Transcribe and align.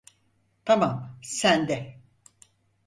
Tamam, 0.65 1.19
sen 1.21 1.67
de. 1.67 1.99